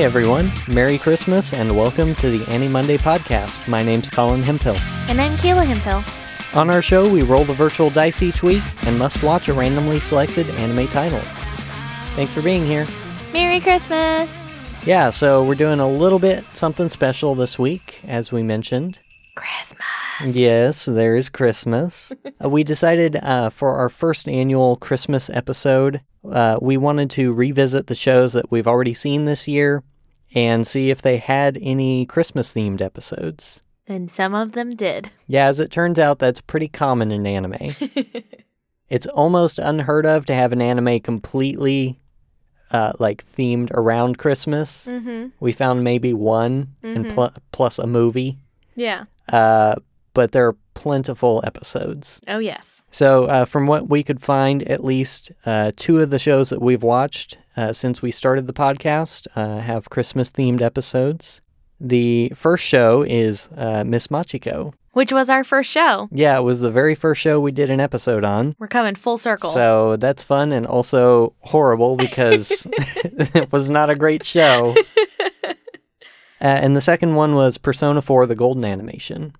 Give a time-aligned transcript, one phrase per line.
[0.00, 0.50] Hi, everyone.
[0.66, 3.68] Merry Christmas and welcome to the AniMonday podcast.
[3.68, 4.80] My name's Colin Hempill.
[5.10, 6.56] And I'm Kayla Hempill.
[6.56, 10.00] On our show, we roll the virtual dice each week and must watch a randomly
[10.00, 11.20] selected anime title.
[12.16, 12.86] Thanks for being here.
[13.34, 14.42] Merry Christmas!
[14.86, 18.98] Yeah, so we're doing a little bit something special this week, as we mentioned.
[19.36, 20.34] Christmas!
[20.34, 22.10] Yes, there is Christmas.
[22.42, 27.86] uh, we decided uh, for our first annual Christmas episode, uh, we wanted to revisit
[27.86, 29.82] the shows that we've already seen this year
[30.34, 33.62] and see if they had any Christmas themed episodes.
[33.86, 35.10] And some of them did.
[35.26, 37.74] Yeah, as it turns out, that's pretty common in anime.
[38.88, 42.00] it's almost unheard of to have an anime completely
[42.72, 44.86] uh, like themed around Christmas.
[44.86, 45.28] Mm-hmm.
[45.40, 47.14] We found maybe one and Mhm.
[47.14, 48.38] pl- plus a movie,
[48.76, 49.04] Yeah.
[49.28, 49.74] uh,
[50.14, 52.20] but there are plentiful episodes.
[52.28, 52.79] Oh, yes.
[52.90, 56.60] So, uh, from what we could find, at least uh, two of the shows that
[56.60, 61.40] we've watched uh, since we started the podcast uh, have Christmas themed episodes.
[61.80, 64.74] The first show is uh, Miss Machiko.
[64.92, 66.08] Which was our first show.
[66.10, 68.56] Yeah, it was the very first show we did an episode on.
[68.58, 69.50] We're coming full circle.
[69.52, 74.74] So that's fun and also horrible because it was not a great show.
[75.44, 75.52] uh,
[76.40, 79.34] and the second one was Persona 4 The Golden Animation,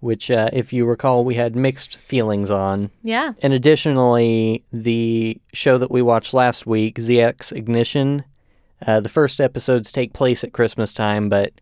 [0.00, 2.90] which, uh, if you recall, we had mixed feelings on.
[3.02, 3.32] yeah.
[3.42, 8.24] And additionally, the show that we watched last week, ZX Ignition,
[8.86, 11.52] uh, the first episodes take place at Christmas time, but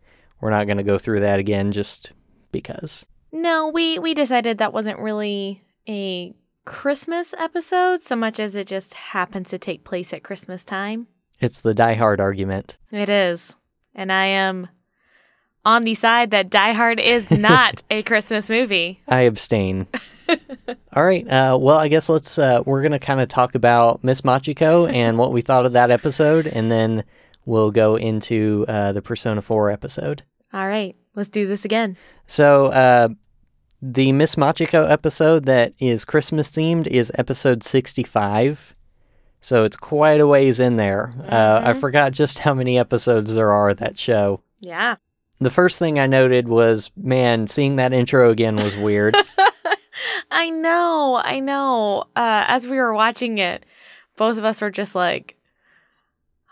[0.40, 2.12] we're not going to go through that again just
[2.52, 3.06] because.
[3.32, 8.94] No, we, we decided that wasn't really a Christmas episode so much as it just
[8.94, 11.08] happens to take place at Christmas time.
[11.40, 12.76] It's the Die Hard argument.
[12.90, 13.54] It is.
[13.94, 14.68] And I am
[15.68, 19.00] on the side that Die Hard is not a Christmas movie.
[19.06, 19.86] I abstain.
[20.94, 21.26] All right.
[21.28, 22.38] Uh, well, I guess let's.
[22.38, 25.90] Uh, we're gonna kind of talk about Miss Machiko and what we thought of that
[25.90, 27.04] episode, and then
[27.44, 30.22] we'll go into uh, the Persona Four episode.
[30.52, 31.96] All right, let's do this again.
[32.26, 33.08] So, uh,
[33.80, 38.74] the Miss Machiko episode that is Christmas themed is episode sixty-five.
[39.40, 41.14] So it's quite a ways in there.
[41.28, 41.80] Uh, I Mhm.
[41.80, 44.40] forgot just how many episodes there are of that show.
[44.60, 44.96] Yeah.
[45.40, 49.16] The first thing I noted was, man, seeing that intro again was weird.
[50.30, 52.04] I know, I know.
[52.16, 53.64] Uh, as we were watching it,
[54.16, 55.36] both of us were just like,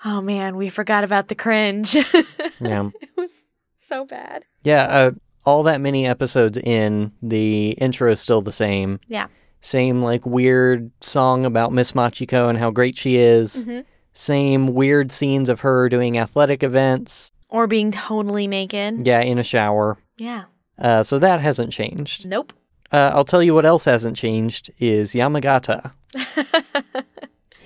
[0.04, 1.94] "Oh man, we forgot about the cringe."
[2.60, 2.90] yeah.
[3.00, 3.30] it was
[3.76, 4.44] so bad.
[4.62, 5.10] Yeah, uh,
[5.44, 9.00] all that many episodes in, the intro is still the same.
[9.08, 9.26] Yeah.
[9.60, 13.64] Same, like, weird song about Miss Machiko and how great she is.
[13.64, 13.84] Mhm.
[14.12, 17.32] Same weird scenes of her doing athletic events.
[17.56, 19.06] Or being totally naked.
[19.06, 19.98] Yeah, in a shower.
[20.18, 20.44] Yeah.
[20.78, 22.26] Uh, so that hasn't changed.
[22.26, 22.52] Nope.
[22.92, 25.92] Uh, I'll tell you what else hasn't changed is Yamagata.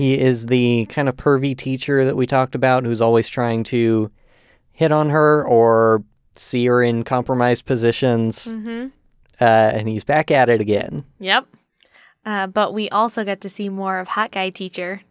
[0.01, 4.11] He is the kind of pervy teacher that we talked about who's always trying to
[4.73, 6.03] hit on her or
[6.33, 8.47] see her in compromised positions.
[8.47, 8.87] Mm-hmm.
[9.39, 11.05] Uh, and he's back at it again.
[11.19, 11.49] Yep.
[12.25, 15.03] Uh, but we also get to see more of Hot Guy Teacher.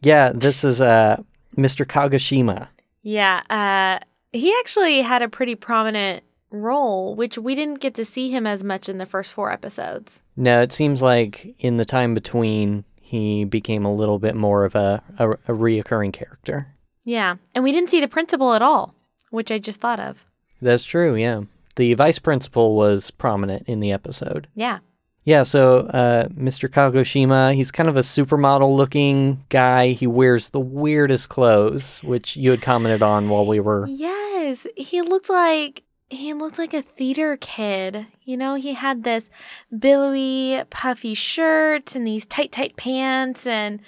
[0.00, 1.22] Yeah, this is uh,
[1.56, 1.86] Mr.
[1.86, 2.66] Kagoshima.
[3.04, 4.00] Yeah.
[4.32, 8.62] He actually had a pretty prominent role, which we didn't get to see him as
[8.62, 10.22] much in the first four episodes.
[10.36, 14.74] No, it seems like in the time between, he became a little bit more of
[14.74, 16.68] a, a, a reoccurring character.
[17.04, 17.36] Yeah.
[17.54, 18.94] And we didn't see the principal at all,
[19.30, 20.24] which I just thought of.
[20.60, 21.42] That's true, yeah.
[21.76, 24.46] The vice principal was prominent in the episode.
[24.54, 24.78] Yeah.
[25.24, 26.68] Yeah, so uh, Mr.
[26.68, 29.92] Kagoshima, he's kind of a supermodel looking guy.
[29.92, 33.86] He wears the weirdest clothes, which you had commented on while we were.
[34.42, 34.66] Yes.
[34.76, 35.82] He looked like.
[36.10, 38.06] He looked like a theater kid.
[38.22, 39.30] You know, he had this
[39.76, 43.80] billowy, puffy shirt and these tight, tight pants and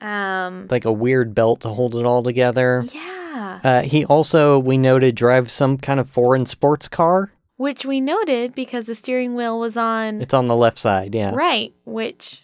[0.00, 2.84] um Like a weird belt to hold it all together.
[2.92, 3.60] yeah.
[3.64, 7.32] Uh, he also, we noted, drives some kind of foreign sports car.
[7.56, 11.30] Which we noted because the steering wheel was on It's on the left side, yeah.
[11.34, 12.42] right, which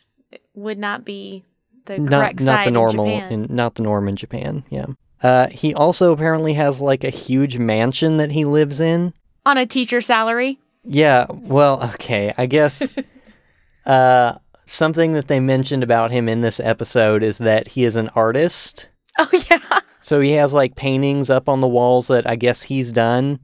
[0.54, 1.44] would not be
[1.84, 3.32] the not correct not side the normal in Japan.
[3.32, 4.64] in, not the norm in Japan.
[4.70, 4.87] Yeah.
[5.22, 9.12] Uh, he also apparently has like a huge mansion that he lives in.
[9.44, 10.58] on a teacher salary.
[10.84, 11.26] Yeah.
[11.28, 12.32] Well, okay.
[12.38, 12.88] I guess
[13.86, 18.10] uh, something that they mentioned about him in this episode is that he is an
[18.10, 18.88] artist.
[19.18, 19.80] Oh yeah.
[20.00, 23.40] So he has like paintings up on the walls that I guess he's done,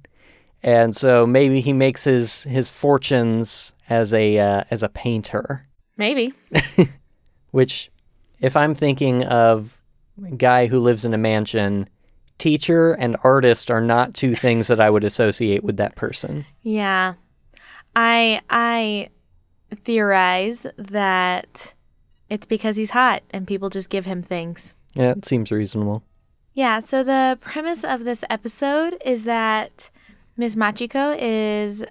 [0.62, 5.66] and so maybe he makes his his fortunes as a uh, as a painter.
[5.96, 6.32] Maybe.
[7.50, 7.90] Which,
[8.40, 9.82] if I'm thinking of
[10.36, 11.88] guy who lives in a mansion,
[12.38, 16.46] teacher and artist are not two things that I would associate with that person.
[16.62, 17.14] Yeah.
[17.96, 19.08] I I
[19.84, 21.74] theorize that
[22.28, 24.74] it's because he's hot and people just give him things.
[24.94, 26.02] Yeah, it seems reasonable.
[26.54, 29.90] Yeah, so the premise of this episode is that
[30.36, 31.84] Miss Machiko is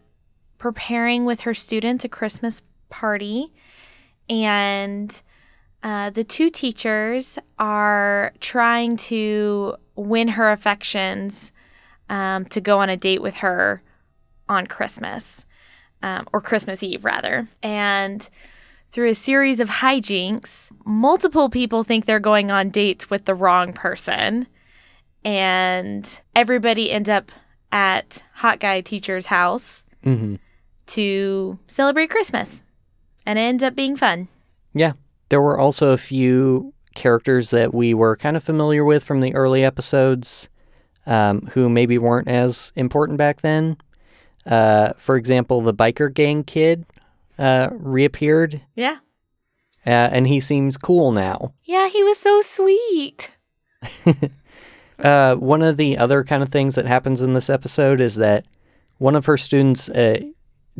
[0.57, 3.53] preparing with her students a Christmas party,
[4.29, 5.21] and
[5.83, 11.51] uh, the two teachers are trying to win her affections
[12.09, 13.83] um, to go on a date with her
[14.47, 15.45] on Christmas,
[16.01, 17.47] um, or Christmas Eve, rather.
[17.61, 18.27] And
[18.91, 23.73] through a series of hijinks, multiple people think they're going on dates with the wrong
[23.73, 24.47] person.
[25.25, 27.31] And everybody ends up
[27.71, 30.35] at Hot Guy Teacher's house hmm
[30.85, 32.61] to celebrate Christmas.
[33.25, 34.27] And it ends up being fun.
[34.73, 34.93] Yeah.
[35.33, 39.33] There were also a few characters that we were kind of familiar with from the
[39.33, 40.47] early episodes
[41.07, 43.77] um, who maybe weren't as important back then.
[44.45, 46.85] Uh, for example, the biker gang kid
[47.39, 48.97] uh, reappeared, Yeah.
[49.87, 51.55] uh, and he seems cool now.
[51.63, 53.31] Yeah, he was so sweet.
[54.99, 58.45] Uh, one of the other kind of things that happens in this episode is that
[58.99, 60.19] one of her students uh,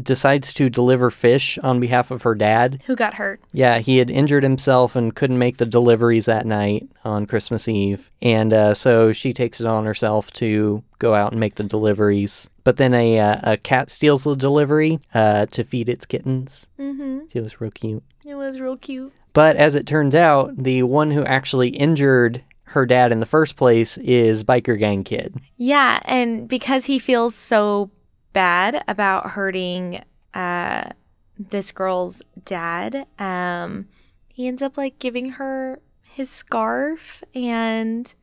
[0.01, 2.81] decides to deliver fish on behalf of her dad.
[2.85, 3.41] Who got hurt?
[3.51, 8.09] Yeah, he had injured himself and couldn't make the deliveries that night on Christmas Eve.
[8.21, 12.49] And uh, so she takes it on herself to go out and make the deliveries.
[12.63, 16.67] But then a, uh, a cat steals the delivery uh, to feed its kittens.
[16.79, 17.25] Mm-hmm.
[17.33, 18.03] It was real cute.
[18.25, 19.13] It was real cute.
[19.33, 23.55] But as it turns out, the one who actually injured her dad in the first
[23.55, 25.35] place is Biker Gang Kid.
[25.57, 27.91] Yeah, and because he feels so
[28.33, 30.03] bad about hurting
[30.33, 30.89] uh,
[31.37, 33.87] this girl's dad, um,
[34.27, 38.13] he ends up like giving her his scarf, and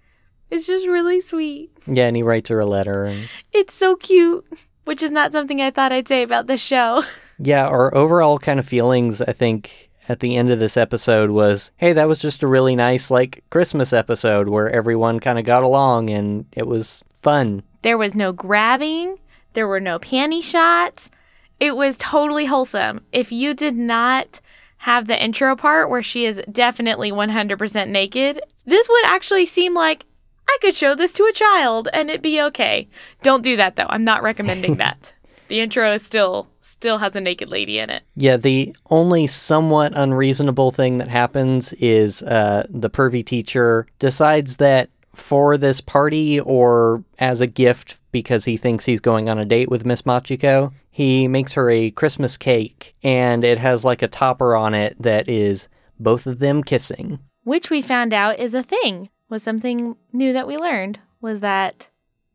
[0.50, 1.70] it's just really sweet.
[1.86, 3.04] Yeah, and he writes her a letter.
[3.04, 4.44] And It's so cute,
[4.84, 7.04] which is not something I thought I'd say about the show.
[7.38, 11.70] yeah, our overall kind of feelings, I think, at the end of this episode was
[11.76, 15.62] hey, that was just a really nice, like, Christmas episode where everyone kind of got
[15.62, 17.62] along and it was fun.
[17.82, 19.18] There was no grabbing,
[19.52, 21.10] there were no panty shots.
[21.58, 23.02] It was totally wholesome.
[23.12, 24.40] If you did not
[24.78, 30.06] have the intro part where she is definitely 100% naked, this would actually seem like
[30.48, 32.88] I could show this to a child and it'd be okay.
[33.22, 33.86] Don't do that though.
[33.88, 35.12] I'm not recommending that.
[35.48, 38.04] The intro is still still has a naked lady in it.
[38.16, 44.88] Yeah, the only somewhat unreasonable thing that happens is uh, the pervy teacher decides that
[45.14, 49.68] for this party or as a gift because he thinks he's going on a date
[49.68, 54.54] with Miss Machiko, he makes her a Christmas cake and it has like a topper
[54.54, 55.68] on it that is
[55.98, 57.18] both of them kissing.
[57.44, 59.08] Which we found out is a thing.
[59.28, 61.88] Was something new that we learned was that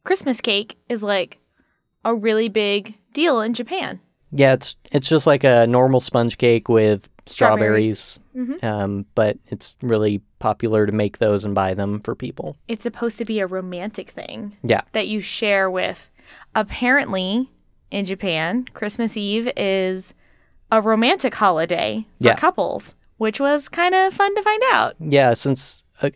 [0.04, 1.39] Christmas cake is like
[2.06, 4.00] a really big deal in Japan.
[4.31, 8.60] Yeah, it's it's just like a normal sponge cake with strawberries, Strawberries.
[8.62, 8.63] Mhm.
[8.63, 12.56] um, but it's really popular to make those and buy them for people.
[12.68, 16.09] It's supposed to be a romantic thing Yeah, that you share with.
[16.53, 17.50] Apparently,
[17.89, 20.13] in Japan, Christmas Eve is
[20.71, 22.35] a romantic holiday for Yeah.
[22.35, 24.94] couples, which was kind of fun to find out.
[24.99, 25.33] yeah.
[25.33, 26.09] Since uh,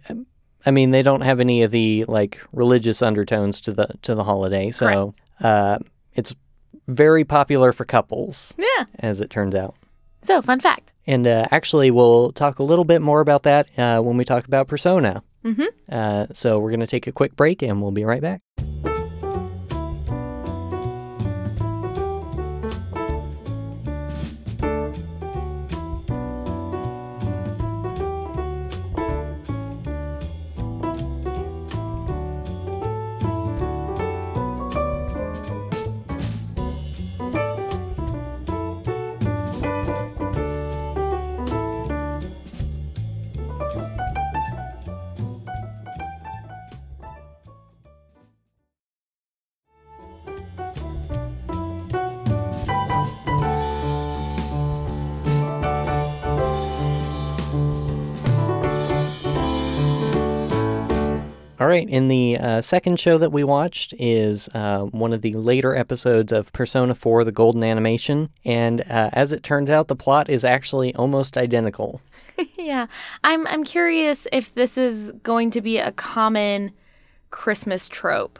[0.65, 4.23] I mean, they don't have any of the like religious undertones to the to the
[4.25, 5.79] holiday, so uh,
[6.13, 6.35] it's
[6.87, 8.85] very popular for couples, Yeah.
[8.99, 9.75] as it turns out.
[10.21, 10.91] So, fun fact.
[11.07, 14.45] And uh, actually, we'll talk a little bit more about that uh, when we talk
[14.45, 15.23] about Persona.
[15.43, 15.63] Mm-hmm.
[15.89, 18.41] Uh, so we're going to take a quick break, and we'll be right back.
[61.69, 65.75] Right, in the uh, second show that we watched is uh, one of the later
[65.75, 68.29] episodes of Persona 4 The Golden Animation.
[68.43, 72.01] And uh, as it turns out, the plot is actually almost identical.
[72.57, 72.87] yeah.
[73.23, 76.71] I'm I'm curious if this is going to be a common
[77.29, 78.39] Christmas trope.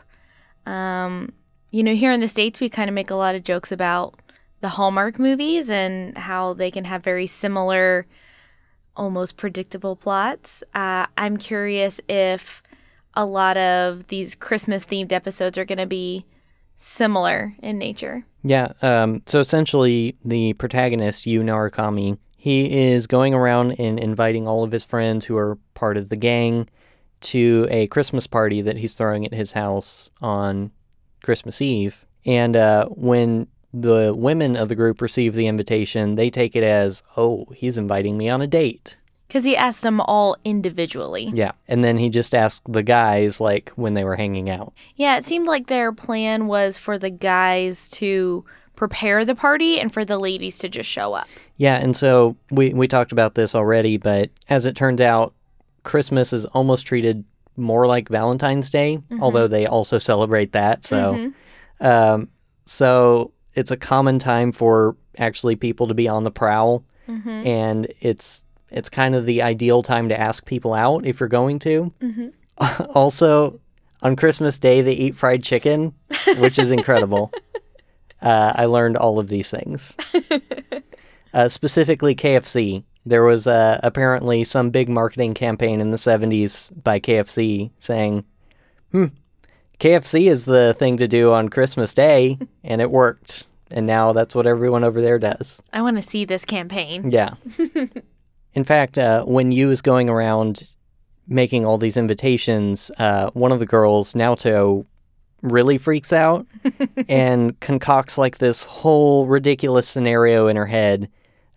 [0.65, 1.33] Um,
[1.71, 4.15] you know, here in the States we kind of make a lot of jokes about
[4.61, 8.07] the Hallmark movies and how they can have very similar
[8.95, 10.63] almost predictable plots.
[10.73, 12.61] Uh, I'm curious if
[13.13, 16.25] a lot of these Christmas themed episodes are going to be
[16.75, 18.25] similar in nature.
[18.43, 24.63] Yeah, um, so essentially, the protagonist, Yu Narukami, he is going around and inviting all
[24.63, 26.69] of his friends who are part of the gang
[27.21, 30.71] to a Christmas party that he's throwing at his house on
[31.21, 32.05] Christmas Eve.
[32.25, 37.03] And uh, when the women of the group receive the invitation, they take it as,
[37.17, 38.97] oh, he's inviting me on a date.
[39.29, 41.31] Because he asked them all individually.
[41.33, 41.51] Yeah.
[41.67, 44.73] And then he just asked the guys, like, when they were hanging out.
[44.95, 48.43] Yeah, it seemed like their plan was for the guys to
[48.75, 51.27] prepare the party and for the ladies to just show up.
[51.57, 51.75] Yeah.
[51.75, 55.33] And so we, we talked about this already, but as it turned out,
[55.83, 57.23] Christmas is almost treated
[57.55, 59.21] more like Valentine's Day, mm-hmm.
[59.21, 60.85] although they also celebrate that.
[60.85, 61.85] So, mm-hmm.
[61.85, 62.29] um,
[62.65, 67.29] so it's a common time for actually people to be on the prowl, mm-hmm.
[67.29, 71.59] and it's it's kind of the ideal time to ask people out if you're going
[71.59, 71.93] to.
[72.93, 73.59] also,
[74.01, 75.93] on Christmas Day they eat fried chicken,
[76.37, 77.31] which is incredible.
[78.21, 79.95] uh, I learned all of these things.
[81.33, 82.83] uh, specifically KFC.
[83.05, 88.25] There was uh, apparently some big marketing campaign in the 70s by KFC saying,
[88.91, 89.05] hmm,
[89.79, 93.47] KFC is the thing to do on Christmas Day, and it worked.
[93.71, 95.61] And now that's what everyone over there does.
[95.71, 97.11] I want to see this campaign.
[97.11, 97.35] Yeah.
[98.53, 100.69] In fact, uh, when Yu was going around
[101.27, 104.85] making all these invitations, uh, one of the girls, Naoto,
[105.41, 106.45] really freaks out
[107.07, 111.09] and concocts like this whole ridiculous scenario in her head,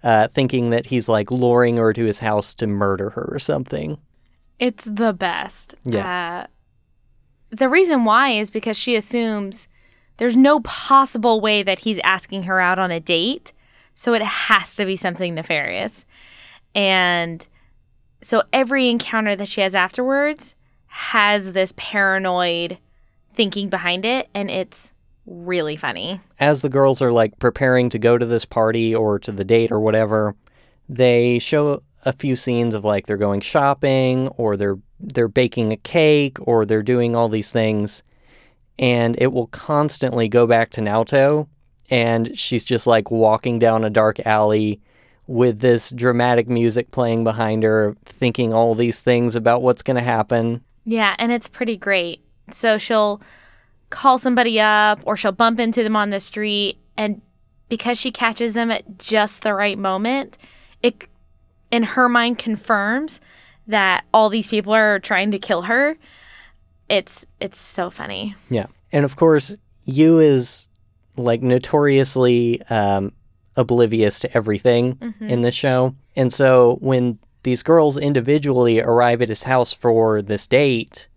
[0.02, 3.98] uh, thinking that he's like luring her to his house to murder her or something.
[4.58, 5.74] It's the best.
[5.84, 6.44] Yeah.
[6.44, 6.46] Uh,
[7.50, 9.68] the reason why is because she assumes
[10.18, 13.52] there's no possible way that he's asking her out on a date.
[13.94, 16.04] So it has to be something nefarious.
[16.74, 17.46] And
[18.22, 20.54] so every encounter that she has afterwards
[20.86, 22.78] has this paranoid
[23.32, 24.28] thinking behind it.
[24.34, 24.92] And it's
[25.26, 26.20] really funny.
[26.40, 29.70] as the girls are like preparing to go to this party or to the date
[29.70, 30.34] or whatever,
[30.88, 35.76] they show a few scenes of like they're going shopping or they're they're baking a
[35.76, 38.02] cake or they're doing all these things
[38.78, 41.46] and it will constantly go back to Naoto
[41.90, 44.80] and she's just like walking down a dark alley
[45.32, 50.02] with this dramatic music playing behind her thinking all these things about what's going to
[50.02, 50.62] happen.
[50.84, 52.20] Yeah, and it's pretty great.
[52.50, 53.22] So she'll
[53.88, 57.22] call somebody up or she'll bump into them on the street and
[57.70, 60.36] because she catches them at just the right moment,
[60.82, 61.04] it
[61.70, 63.18] in her mind confirms
[63.66, 65.96] that all these people are trying to kill her.
[66.90, 68.36] It's it's so funny.
[68.50, 68.66] Yeah.
[68.92, 70.68] And of course, Yu is
[71.16, 73.12] like notoriously um,
[73.56, 75.94] oblivious to everything in this show.
[76.16, 81.08] And so when these girls individually arrive at his house for this date,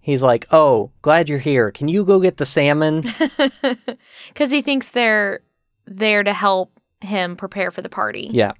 [0.00, 1.70] he's like, Oh, glad you're here.
[1.70, 3.02] Can you go get the salmon?
[4.34, 5.40] Cuz he thinks they're
[5.86, 8.28] there to help him prepare for the party.
[8.32, 8.52] yeah.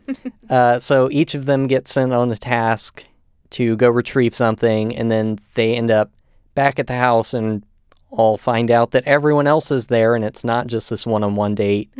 [0.50, 3.04] uh, so each of them gets sent on a task
[3.50, 6.10] to go retrieve something, and then they end up
[6.54, 7.62] back at the house and
[8.10, 11.34] all find out that everyone else is there and it's not just this one on
[11.34, 11.90] one date.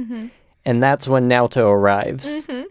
[0.65, 2.47] And that's when Naoto arrives.
[2.47, 2.63] Mm-hmm.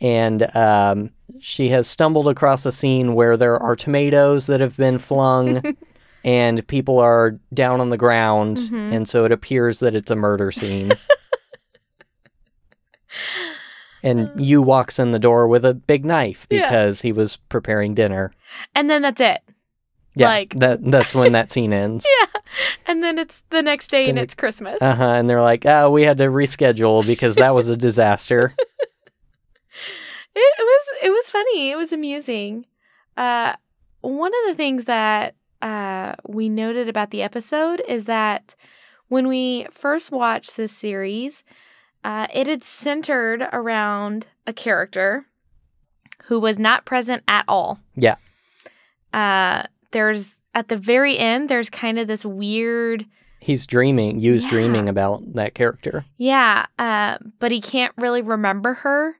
[0.00, 4.98] And um, she has stumbled across a scene where there are tomatoes that have been
[4.98, 5.76] flung
[6.24, 8.56] and people are down on the ground.
[8.58, 8.92] Mm-hmm.
[8.92, 10.92] And so it appears that it's a murder scene.
[14.02, 14.32] and uh.
[14.36, 16.62] Yu walks in the door with a big knife Yeah.
[16.62, 18.32] because he was preparing dinner.
[18.74, 19.40] And then that's it.
[20.18, 22.04] Yeah, Like- that that's when that scene ends.
[22.20, 22.40] Yeah,
[22.86, 24.80] and then it's the next day and Then it- it's Christmas.
[24.80, 25.04] Uh huh.
[25.10, 28.54] And they're like, "Oh, we had to reschedule because that was a disaster."
[30.34, 31.70] It, it was it was funny.
[31.70, 32.66] It was amusing.
[33.16, 33.54] Uh,
[34.00, 38.54] one of the things that uh, we noted about the episode is that
[39.08, 41.42] when we first watched this series,
[42.04, 45.26] uh, it had centered around a character
[46.24, 47.80] who was not present at all.
[47.94, 48.16] Yeah.
[49.12, 49.62] Uh,
[49.96, 51.48] there's at the very end.
[51.48, 53.06] There's kind of this weird.
[53.40, 54.20] He's dreaming.
[54.20, 54.50] Yu's Yeah.
[54.50, 56.04] dreaming about that character.
[56.18, 59.16] Yeah, uh, but he can't really remember her.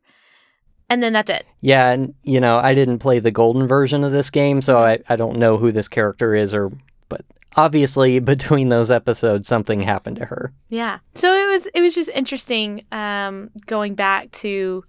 [0.90, 1.46] And then that's it.
[1.62, 4.98] Yeah, and you know, I didn't play the golden version of this game, so I,
[5.08, 6.70] I don't know who this character is or
[7.08, 7.22] but
[7.56, 10.52] obviously between those episodes something happened to her.
[10.68, 10.98] Yeah.
[11.14, 14.84] So it was it was just interesting um going back to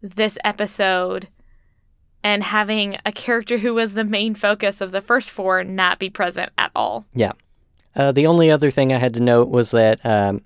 [0.00, 1.28] this episode
[2.22, 6.10] and having a character who was the main focus of the first four not be
[6.10, 7.06] present at all.
[7.14, 7.32] Yeah.
[7.94, 10.42] Uh, the only other thing I had to note was that um,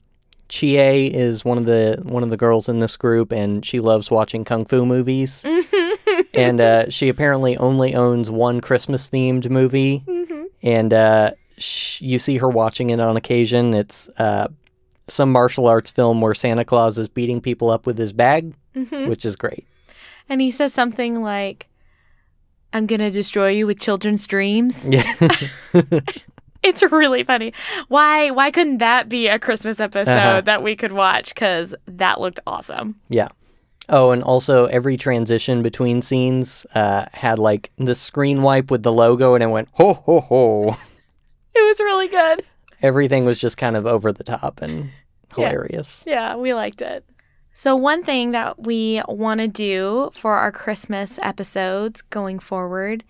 [0.49, 4.11] Chie is one of the one of the girls in this group, and she loves
[4.11, 5.45] watching kung fu movies.
[6.35, 10.05] and uh, she apparently only owns one Christmas themed movie,
[10.63, 13.75] and uh, sh- you see her watching it on occasion.
[13.75, 14.49] It's uh,
[15.09, 18.55] some martial arts film where Santa Claus is beating people up with his bag,
[18.91, 19.67] which is great.
[20.29, 21.69] And he says something like
[22.73, 24.89] I'm gonna destroy you with children's dreams.
[24.89, 25.05] Yeah.
[26.65, 27.53] It's really funny.
[27.89, 30.41] Why why couldn't that be a Christmas episode Uh-huh.
[30.43, 31.35] that we could watch?
[31.35, 33.01] Cause that looked awesome.
[33.09, 33.29] yeah.
[33.89, 38.93] Oh, and also every transition between scenes uh, had like the screen wipe with the
[38.93, 40.77] logo, and it went ho ho ho.
[41.55, 42.45] It was really good.
[42.81, 44.91] Everything was just kind of over the top and
[45.37, 45.49] Yeah.
[45.51, 46.05] hilarious.
[46.07, 47.05] Yeah, we liked it.
[47.55, 53.05] So, one thing that we want to do for our Christmas episodes going forward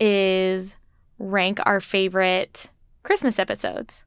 [0.00, 0.74] is
[1.18, 2.68] rank our favorite
[3.04, 4.02] Christmas episodes.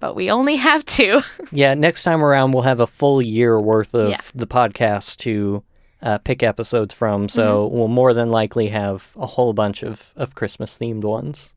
[0.00, 1.20] But we only have two.
[1.54, 4.20] Yeah, next time around we'll have a full year worth of Yeah.
[4.34, 5.62] the podcast to
[6.02, 10.34] uh, pick episodes from, so we'll more than likely have a whole bunch of, of
[10.34, 11.54] Christmas themed ones.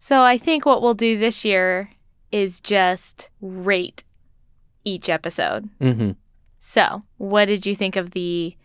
[0.00, 1.90] So, I think what we'll do this year
[2.32, 4.02] is just rate
[4.86, 5.68] each episode.
[5.80, 6.12] hmm
[6.60, 8.56] So, what did you think of the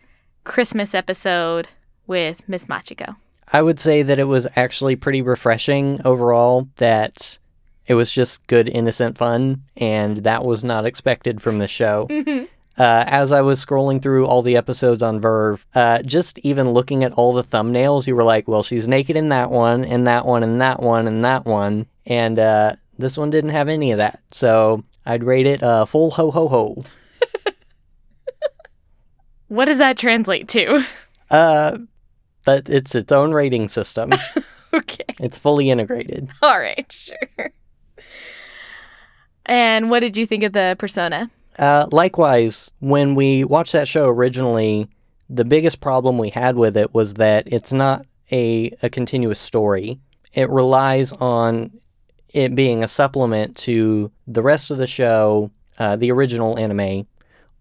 [0.44, 1.68] Christmas episode
[2.06, 3.16] with Miss Machiko?
[3.52, 7.38] I would say that it was actually pretty refreshing overall, that
[7.86, 12.08] it was just good, innocent fun, and that was not expected from the show.
[12.78, 17.04] Uh, as I was scrolling through all the episodes on VRV, uh, just even looking
[17.04, 20.24] at all the thumbnails, you were like, well, she's naked in that one, and that
[20.24, 21.84] one, and that one, and that one.
[22.06, 24.20] And uh, this one didn't have any of that.
[24.30, 26.84] So I'd rate it uh, full ho ho ho.
[29.52, 30.82] What does that translate to?
[31.30, 31.76] Uh,
[32.46, 34.10] but it's its own rating system,
[34.72, 35.04] okay.
[35.20, 36.30] it's fully integrated.
[36.40, 37.52] All right, sure.
[39.44, 41.30] And what did you think of the persona?
[41.58, 44.88] Uh, likewise, when we watched that show originally,
[45.28, 49.98] the biggest problem we had with it was that it's not a, a continuous story.
[50.32, 51.78] It relies on
[52.32, 57.06] it being a supplement to the rest of the show, uh, the original anime,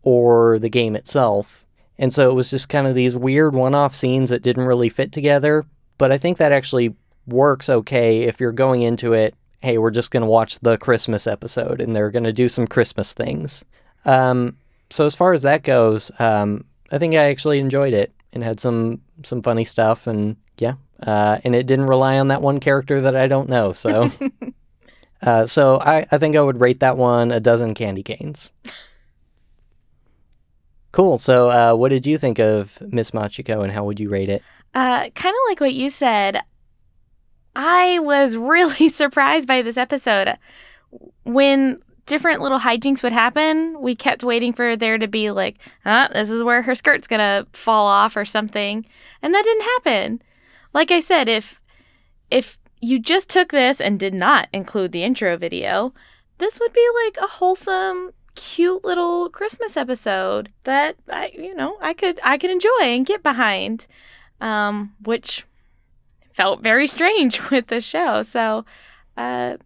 [0.04, 1.66] or the game itself.
[1.98, 4.90] And so it was just kind of these weird one off scenes that didn't really
[4.90, 5.66] fit together.
[5.98, 6.96] But I think that actually
[7.28, 11.28] works okay if you're going into it, hey, we're just going to watch the Christmas
[11.28, 13.64] episode and they're going to do some Christmas things.
[14.06, 14.58] Um,
[14.90, 18.60] so as far as that goes, um, I think I actually enjoyed it and had
[18.60, 23.02] some some funny stuff and yeah, uh, and it didn't rely on that one character
[23.02, 23.74] that I don't know.
[23.74, 24.12] So,
[25.22, 28.54] uh, so I, I think I would rate that one a dozen candy canes.
[30.92, 31.18] Cool.
[31.18, 34.44] So, uh, what did you think of Miss Machiko and how would you rate it?
[34.74, 36.42] Uh, kind of like what you said.
[37.56, 40.38] I was really surprised by this episode.
[41.24, 46.10] When different little hijinks would happen, we kept waiting for there to be like, ah,
[46.12, 48.86] this is where her skirt's gonna fall off or something,
[49.22, 50.22] and that didn't happen.
[50.74, 51.60] Like I said, if
[52.30, 55.94] if you just took this and did not include the intro video,
[56.39, 61.94] this would be like a wholesome, cute little Christmas episode that I, you know, I
[61.94, 63.86] could I could enjoy and get behind,
[64.41, 65.46] um, which
[66.34, 68.24] felt very strange with the show.
[68.24, 68.65] So,
[69.15, 69.58] uh,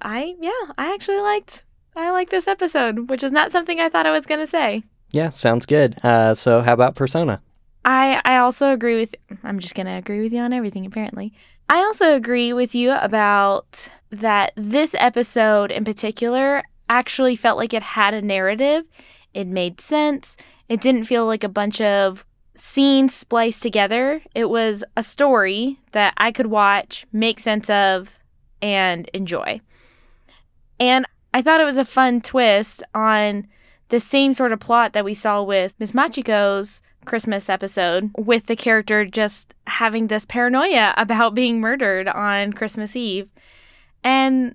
[0.00, 4.06] I yeah, I actually liked I liked this episode, which is not something I thought
[4.06, 4.84] I was gonna say.
[5.10, 5.96] Yeah, sounds good.
[6.02, 7.40] Uh, so, how about Persona?
[7.84, 11.32] I I also agree with I'm just going to agree with you on everything apparently.
[11.68, 17.82] I also agree with you about that this episode in particular actually felt like it
[17.82, 18.84] had a narrative.
[19.32, 20.36] It made sense.
[20.68, 24.22] It didn't feel like a bunch of scenes spliced together.
[24.34, 28.18] It was a story that I could watch, make sense of,
[28.62, 29.60] and enjoy.
[30.78, 33.48] And I thought it was a fun twist on
[33.88, 38.56] the same sort of plot that we saw with Miss Machiko's Christmas episode, with the
[38.56, 43.28] character just having this paranoia about being murdered on Christmas Eve.
[44.02, 44.54] And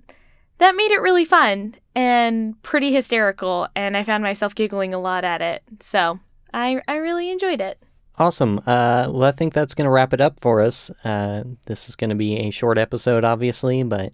[0.58, 5.24] that made it really fun and pretty hysterical, and I found myself giggling a lot
[5.24, 5.62] at it.
[5.80, 6.20] So
[6.52, 7.82] I, I really enjoyed it.
[8.18, 8.58] Awesome.
[8.66, 10.90] Uh, well, I think that's going to wrap it up for us.
[11.04, 14.12] Uh, this is going to be a short episode, obviously, but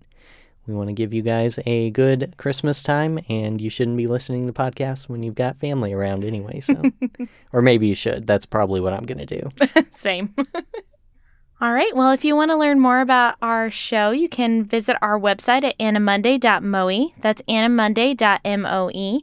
[0.66, 4.46] we want to give you guys a good Christmas time, and you shouldn't be listening
[4.46, 6.60] to podcasts when you've got family around anyway.
[6.60, 6.82] So,
[7.52, 8.26] or maybe you should.
[8.26, 9.48] That's probably what I'm going to do.
[9.92, 10.34] Same.
[11.60, 11.94] All right.
[11.96, 15.64] Well, if you want to learn more about our show, you can visit our website
[15.64, 17.12] at animonday.moe.
[17.20, 19.20] That's animonday.moe.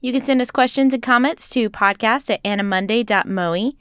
[0.00, 3.72] You can send us questions and comments to podcast at animonday.moe.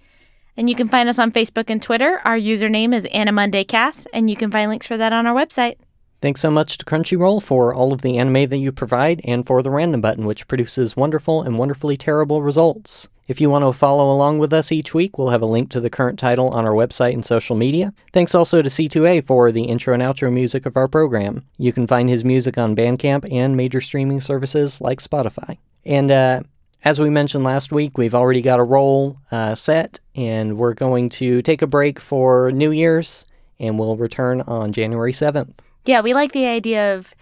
[0.55, 2.21] And you can find us on Facebook and Twitter.
[2.25, 5.77] Our username is AniMondayCast, and you can find links for that on our website.
[6.23, 9.61] Thanks so much to Crunchyroll for all of the anime that you provide and for
[9.61, 13.09] the random button, which produces wonderful and wonderfully terrible results.
[13.27, 15.81] If you want to follow along with us each week, we'll have a link to
[15.81, 17.93] the current title on our website and social media.
[18.13, 21.43] Thanks also to C2A for the intro and outro music of our program.
[21.57, 25.57] You can find his music on Bandcamp and major streaming services like Spotify.
[25.83, 26.43] And uh,
[26.85, 31.09] as we mentioned last week, we've already got a roll uh, set, and we're going
[31.09, 33.25] to take a break for New Year's,
[33.59, 35.55] and we'll return on January 7th.
[35.85, 37.13] Yeah, we like the idea of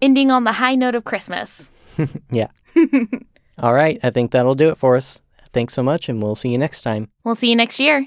[0.00, 1.68] ending on the high note of Christmas.
[2.30, 2.48] yeah.
[3.58, 3.98] All right.
[4.02, 5.20] I think that'll do it for us.
[5.52, 7.08] Thanks so much, and we'll see you next time.
[7.24, 8.06] We'll see you next year.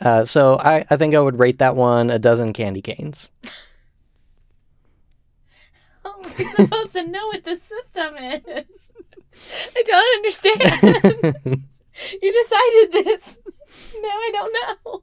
[0.00, 3.30] Uh, so I, I think I would rate that one a dozen candy canes.
[6.02, 8.64] How am I supposed to know what the system is?
[9.76, 10.60] I don't understand.
[12.22, 13.38] you decided this.
[14.00, 14.52] Now I don't
[14.84, 15.02] know.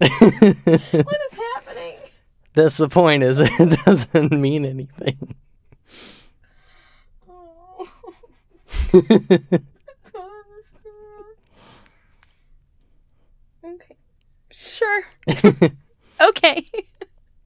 [0.00, 1.96] What is happening?
[2.54, 5.34] That's the point, is it doesn't mean anything.
[7.28, 7.88] Oh.
[8.94, 9.00] I
[10.12, 11.26] don't understand.
[13.64, 13.96] okay.
[14.60, 15.04] Sure.
[16.20, 16.66] okay.